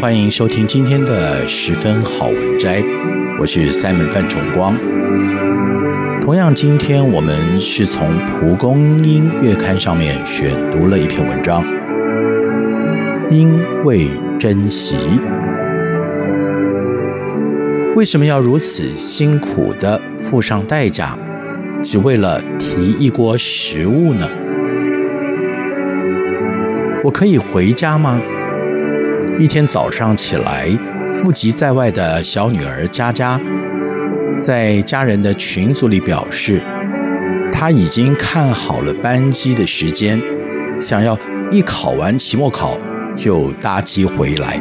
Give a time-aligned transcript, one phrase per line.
[0.00, 2.82] 欢迎收听今天的十分好文摘，
[3.38, 4.74] 我是 Simon 范崇光。
[6.22, 11.62] 同样，今天我们是从蒲公英月刊上面选读了一篇文章，
[13.30, 14.96] 因为珍惜，
[17.94, 21.14] 为什么要如此辛苦地付上代价，
[21.82, 24.26] 只为了提一锅食物呢？
[27.04, 28.18] 我可以回家吗？
[29.40, 30.68] 一天早上起来，
[31.14, 33.40] 富籍在外的小女儿佳佳，
[34.38, 36.60] 在家人的群组里表示，
[37.50, 40.20] 她已经看好了班机的时间，
[40.78, 41.18] 想要
[41.50, 42.78] 一考完期末考
[43.16, 44.60] 就搭机回来。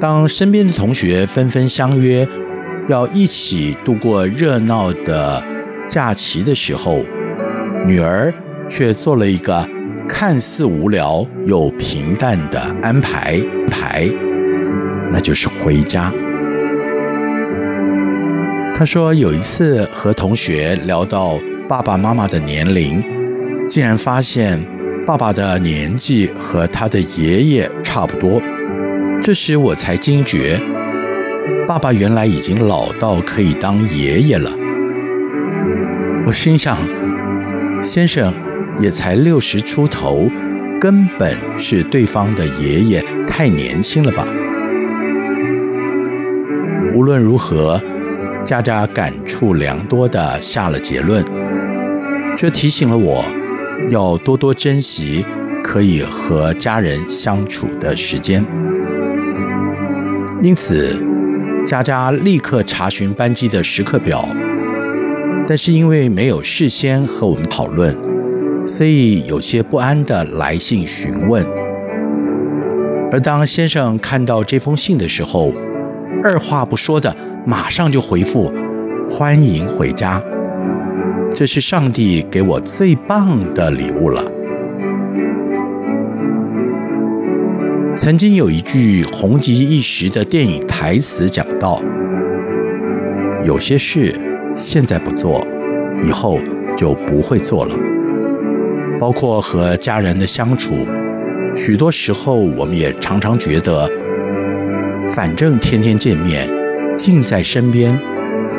[0.00, 2.26] 当身边的同学纷纷相约
[2.88, 5.44] 要一起度过热闹的
[5.86, 7.04] 假期的时候，
[7.86, 8.32] 女儿
[8.70, 9.68] 却做了一个。
[10.12, 13.40] 看似无聊又平淡的安排
[13.70, 14.06] 排，
[15.10, 16.12] 那就是回家。
[18.76, 23.02] 他说有一次和同学聊到爸爸妈妈的年龄，
[23.66, 24.62] 竟然发现
[25.06, 28.42] 爸爸的年纪和他的爷爷差不多。
[29.22, 30.60] 这时我才惊觉，
[31.66, 34.50] 爸爸原来已经老到可以当爷爷了。
[36.26, 36.76] 我心想，
[37.82, 38.34] 先生。
[38.80, 40.28] 也才六十出头，
[40.80, 44.26] 根本是对方的爷爷，太年轻了吧？
[46.94, 47.80] 无论如何，
[48.44, 51.24] 佳佳感触良多的下了结论，
[52.36, 53.24] 这提醒了我，
[53.90, 55.24] 要多多珍惜
[55.62, 58.44] 可以和家人相处的时间。
[60.42, 60.96] 因此，
[61.66, 64.26] 佳佳立刻查询班机的时刻表，
[65.46, 67.94] 但是因为没有事先和我们讨论。
[68.70, 71.44] 所以有些不安的来信询问，
[73.10, 75.52] 而当先生看到这封信的时候，
[76.22, 77.14] 二话不说的
[77.44, 78.52] 马上就回复
[79.10, 80.22] ：“欢迎回家。”
[81.34, 84.22] 这是上帝给我最棒的礼物了。
[87.96, 91.82] 曾经有一句红极一时的电影台词讲到
[93.44, 94.14] ：“有些事
[94.54, 95.44] 现在不做，
[96.04, 96.38] 以后
[96.76, 97.74] 就不会做了。”
[99.00, 100.86] 包括和家人的相处，
[101.56, 103.90] 许多时候我们也常常觉得，
[105.14, 106.46] 反正天天见面，
[106.94, 107.98] 近在身边，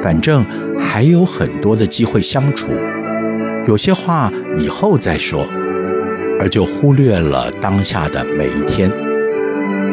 [0.00, 0.46] 反正
[0.78, 2.70] 还有很多的机会相处，
[3.66, 5.44] 有些话以后再说，
[6.40, 8.88] 而就忽略了当下的每一天，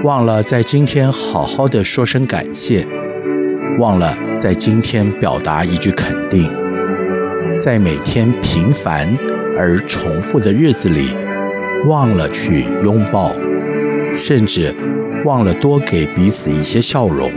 [0.03, 2.85] 忘了在今天好好的说声感谢，
[3.79, 6.51] 忘了在今天表达一句肯定，
[7.59, 9.17] 在每天平凡
[9.57, 11.09] 而重复的日子里，
[11.87, 13.33] 忘了去拥抱，
[14.13, 14.73] 甚至
[15.23, 17.31] 忘了多给彼此一些笑容，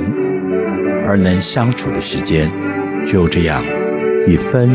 [1.06, 2.50] 而能相处的时间
[3.06, 3.65] 就这样
[4.26, 4.69] 一分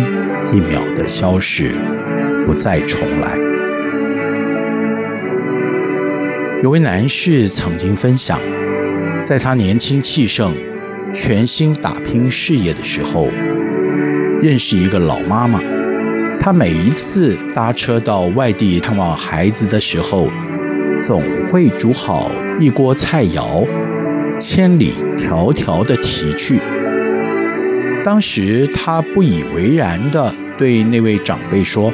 [0.53, 1.71] 一秒的消逝，
[2.45, 3.37] 不再重来。
[6.61, 8.39] 有位男士曾经分享，
[9.21, 10.55] 在他年轻气盛、
[11.13, 13.27] 全心打拼事业的时候，
[14.41, 15.59] 认识一个老妈妈。
[16.43, 20.27] 他每一次搭车到外地探望孩子的时候，
[20.99, 22.29] 总会煮好
[22.59, 23.65] 一锅菜肴，
[24.37, 26.59] 千里迢迢的提去。
[28.03, 31.89] 当时他不以为然地对那位长辈说：“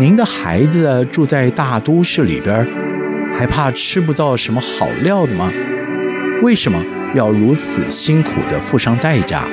[0.00, 2.66] 您的孩子住在大都市里边，
[3.36, 5.52] 还怕吃不到什么好料的吗？
[6.40, 6.82] 为什么
[7.14, 9.44] 要如此辛苦地付上代价，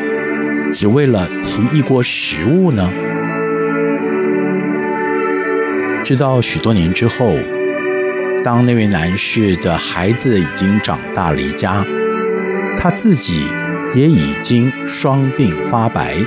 [0.75, 2.91] 只为了提一锅食物呢？
[6.03, 7.37] 直到许多年之后，
[8.43, 11.85] 当那位男士的孩子已经长大离家，
[12.77, 13.47] 他自己
[13.95, 16.17] 也已经双鬓发白，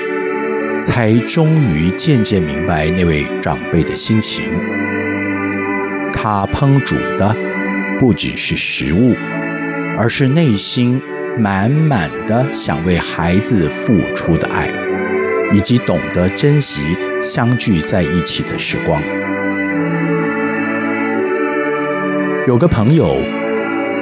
[0.81, 4.45] 才终于渐渐明白那位长辈的心情。
[6.11, 7.37] 他烹煮的
[8.01, 9.15] 不只是食物，
[9.99, 11.03] 而是内心
[11.39, 14.69] 满满的想为孩子付出的爱，
[15.53, 16.81] 以及懂得珍惜
[17.23, 19.01] 相聚在一起的时光。
[22.47, 23.19] 有个朋友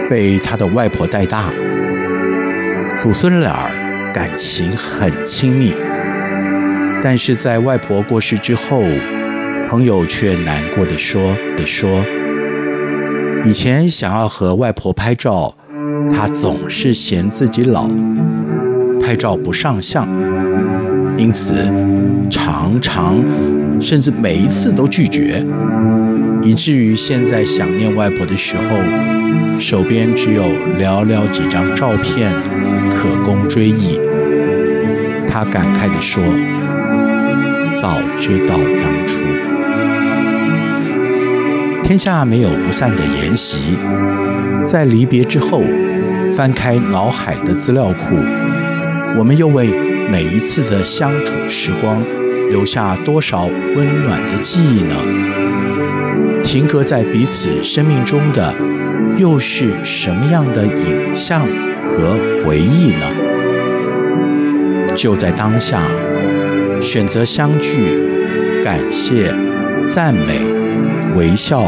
[0.08, 1.50] 被他的外婆带大，
[3.02, 3.70] 祖孙俩
[4.14, 5.74] 感情很亲密。
[7.02, 8.82] 但是在外婆过世之后，
[9.68, 12.02] 朋友却难过的说：“的说，
[13.44, 15.54] 以前想要和外婆拍照，
[16.14, 17.88] 他总是嫌自己老，
[19.00, 20.08] 拍照不上相，
[21.16, 21.54] 因此
[22.30, 23.16] 常常
[23.80, 25.44] 甚至每一次都拒绝。”
[26.42, 28.62] 以至于现在想念外婆的时候，
[29.58, 30.42] 手边只有
[30.78, 32.30] 寥寥几张照片
[32.90, 33.98] 可供追忆。
[35.26, 36.22] 他感慨地说
[37.80, 39.24] ：“早知道当初，
[41.82, 43.76] 天下没有不散的筵席。
[44.64, 45.62] 在离别之后，
[46.36, 48.16] 翻开脑海的资料库，
[49.16, 49.70] 我们又为
[50.10, 52.04] 每一次的相处时光
[52.50, 54.94] 留下多少温暖的记忆呢？”
[56.44, 58.54] 停格在彼此生命中的，
[59.16, 61.40] 又是什么样的影像
[61.84, 63.06] 和回忆呢？
[64.94, 65.80] 就在当下，
[66.82, 67.98] 选择相聚，
[68.62, 69.34] 感谢、
[69.88, 70.40] 赞美、
[71.16, 71.62] 微笑、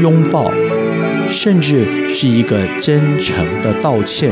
[0.00, 0.50] 拥抱，
[1.32, 4.30] 甚至是一个真诚的道歉。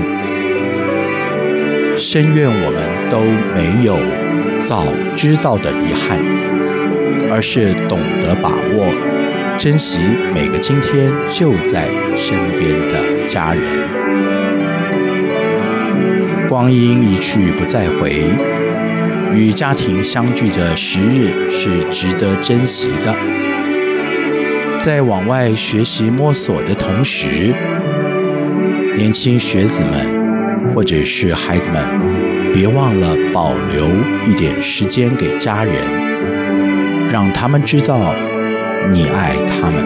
[1.98, 3.20] 深愿我们都
[3.54, 3.98] 没有
[4.58, 4.86] 早
[5.16, 6.18] 知道的遗憾，
[7.30, 8.86] 而是懂得把握。
[9.58, 9.98] 珍惜
[10.34, 13.62] 每个今天就在身边的家人。
[16.48, 18.24] 光阴一去不再回，
[19.34, 23.14] 与家庭相聚的时日是值得珍惜的。
[24.82, 27.54] 在往外学习摸索的同时，
[28.96, 31.82] 年轻学子们或者是孩子们，
[32.54, 33.86] 别忘了保留
[34.26, 35.74] 一点时间给家人，
[37.12, 38.14] 让他们知道。
[38.90, 39.84] 你爱他们。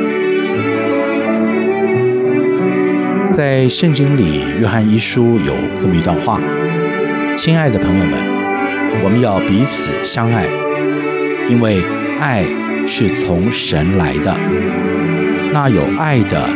[3.35, 6.41] 在圣经里，约翰一书有这么一段话
[7.37, 8.13] ：“亲爱的朋友们，
[9.03, 10.47] 我们要彼此相爱，
[11.51, 11.83] 因为
[12.21, 12.45] 爱
[12.87, 14.37] 是从神来的。
[15.53, 16.49] 那有爱的，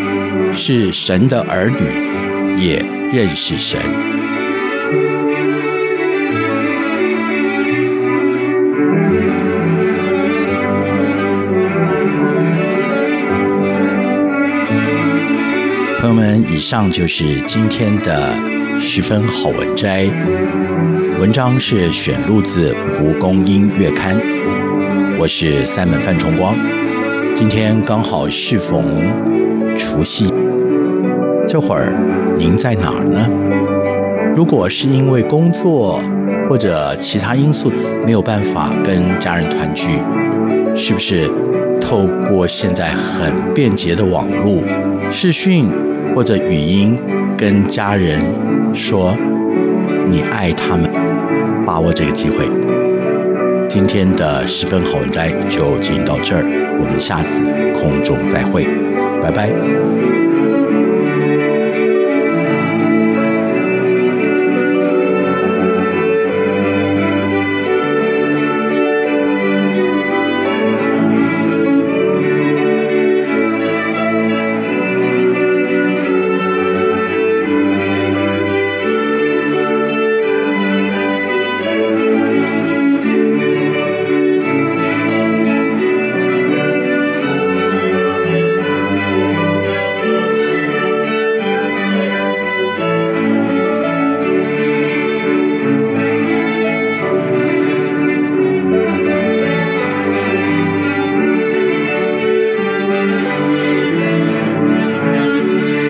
[0.54, 3.78] 是神的儿女，也认识神。”
[16.00, 18.32] 朋友们，以上就是今天的
[18.80, 20.08] 十分好文摘。
[21.20, 24.16] 文章是选录自《蒲公英月刊》，
[25.20, 26.54] 我是 Simon 范崇光。
[27.34, 29.02] 今天刚好适逢
[29.76, 30.32] 除夕，
[31.46, 31.92] 这会儿
[32.38, 33.28] 您在哪儿呢？
[34.36, 36.00] 如果是因为工作
[36.48, 37.72] 或者其他因素
[38.06, 39.88] 没有办法跟家人团聚，
[40.76, 41.28] 是不是
[41.80, 44.62] 透过现在很便捷的网络
[45.10, 45.68] 视讯？
[46.14, 46.98] 或者语音
[47.36, 48.18] 跟家人
[48.74, 49.14] 说
[50.08, 50.90] 你爱他们，
[51.66, 52.48] 把握这个机会。
[53.68, 56.42] 今天的十分好文摘就进行到这儿，
[56.80, 57.42] 我们下次
[57.78, 58.66] 空中再会，
[59.22, 60.17] 拜拜。